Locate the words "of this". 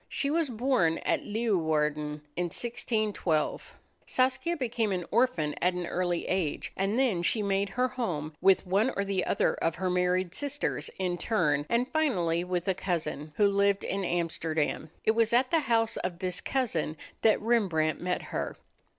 15.97-16.41